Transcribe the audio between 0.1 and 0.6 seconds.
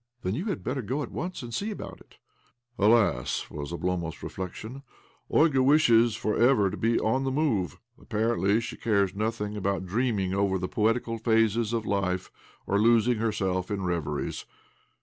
'Then you